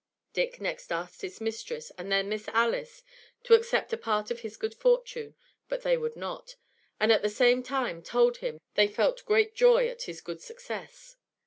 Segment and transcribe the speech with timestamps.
[0.33, 3.03] Dick next asked his mistress, and then Miss Alice,
[3.43, 5.35] to accept a part of his good fortune;
[5.69, 6.55] but they would not,
[6.99, 11.17] and at the same time told him they felt great joy at his good success.